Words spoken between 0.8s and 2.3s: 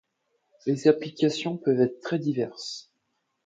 applications peuvent être très